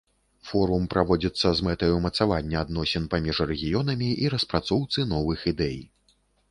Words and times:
Форум 0.51 0.87
праводзіцца 0.93 1.51
з 1.59 1.65
мэтай 1.67 1.93
умацавання 1.97 2.57
адносін 2.65 3.07
паміж 3.15 3.45
рэгіёнамі 3.53 4.09
і 4.27 4.35
распрацоўцы 4.37 5.11
новых 5.17 5.51
ідэй. 5.55 5.79